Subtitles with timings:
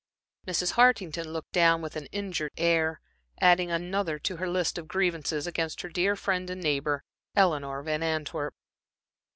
[0.47, 0.71] Mrs.
[0.71, 2.99] Hartington looked down with an injured air,
[3.39, 7.03] adding another to her list of grievances against her dear friend and neighbor,
[7.35, 8.55] Eleanor Van Antwerp.